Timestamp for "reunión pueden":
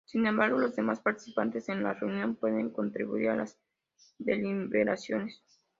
1.93-2.71